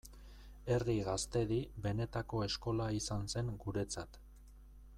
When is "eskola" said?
2.47-2.89